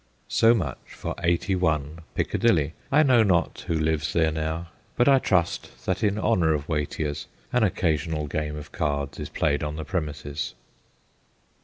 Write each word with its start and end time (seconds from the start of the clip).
So 0.29 0.55
much 0.55 0.79
for 0.87 1.13
81 1.21 1.99
Piccadilly. 2.15 2.73
I 2.91 3.03
know 3.03 3.21
not 3.21 3.65
who 3.67 3.75
lives 3.75 4.13
there 4.13 4.31
now, 4.31 4.69
but 4.95 5.07
I 5.07 5.19
trust 5.19 5.85
that 5.85 6.03
in 6.03 6.17
honour 6.17 6.55
of 6.55 6.67
Watier's 6.67 7.27
an 7.53 7.61
occasional 7.61 8.25
game 8.25 8.55
of 8.57 8.71
cards 8.71 9.19
is 9.19 9.29
played 9.29 9.61
on 9.61 9.75
the 9.75 9.85
premises. 9.85 10.55